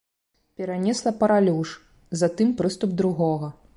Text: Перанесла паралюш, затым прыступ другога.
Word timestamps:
Перанесла 0.61 1.13
паралюш, 1.23 1.75
затым 2.23 2.55
прыступ 2.63 2.89
другога. 3.03 3.53